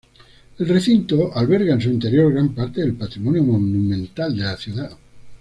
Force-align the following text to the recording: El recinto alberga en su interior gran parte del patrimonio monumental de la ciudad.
El 0.57 0.67
recinto 0.67 1.31
alberga 1.31 1.75
en 1.75 1.81
su 1.81 1.89
interior 1.89 2.33
gran 2.33 2.55
parte 2.55 2.81
del 2.81 2.95
patrimonio 2.95 3.43
monumental 3.43 4.35
de 4.35 4.43
la 4.43 4.57
ciudad. 4.57 4.97